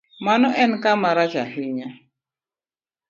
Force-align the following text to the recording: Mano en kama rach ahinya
Mano 0.25 0.47
en 0.63 0.71
kama 0.83 1.09
rach 1.17 1.35
ahinya 1.43 1.87